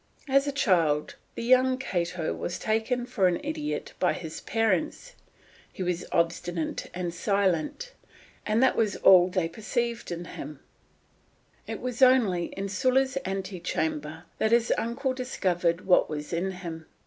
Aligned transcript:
As 0.27 0.47
a 0.47 0.51
child, 0.51 1.13
the 1.35 1.43
young 1.43 1.77
Cato 1.77 2.33
was 2.33 2.57
taken 2.57 3.05
for 3.05 3.27
an 3.27 3.39
idiot 3.43 3.93
by 3.99 4.13
his 4.13 4.41
parents; 4.41 5.13
he 5.71 5.83
was 5.83 6.05
obstinate 6.11 6.89
and 6.91 7.13
silent, 7.13 7.93
and 8.43 8.63
that 8.63 8.75
was 8.75 8.95
all 8.95 9.27
they 9.27 9.47
perceived 9.47 10.11
in 10.11 10.25
him; 10.25 10.59
it 11.67 11.79
was 11.81 12.01
only 12.01 12.45
in 12.57 12.67
Sulla's 12.67 13.15
ante 13.17 13.59
chamber 13.59 14.23
that 14.39 14.51
his 14.51 14.73
uncle 14.75 15.13
discovered 15.13 15.85
what 15.85 16.09
was 16.09 16.33
in 16.33 16.49
him. 16.49 16.87